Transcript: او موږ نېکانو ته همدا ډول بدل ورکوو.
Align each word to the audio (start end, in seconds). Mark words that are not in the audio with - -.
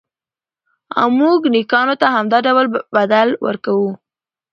او 0.99 1.07
موږ 1.19 1.39
نېکانو 1.53 1.95
ته 2.01 2.07
همدا 2.15 2.37
ډول 2.45 2.65
بدل 2.95 3.27
ورکوو. 3.45 3.89